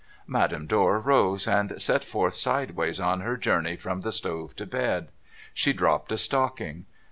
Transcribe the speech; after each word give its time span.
Madame 0.25 0.65
Dor 0.65 0.99
rose, 0.99 1.47
and 1.47 1.79
set 1.79 2.03
forth 2.03 2.33
sideways 2.33 2.99
on 2.99 3.21
her 3.21 3.37
journey 3.37 3.75
from 3.75 4.01
the 4.01 4.11
stove 4.11 4.55
to 4.55 4.65
bed. 4.65 5.09
She 5.53 5.73
dropped 5.73 6.11
a 6.11 6.17
stocking. 6.17 6.87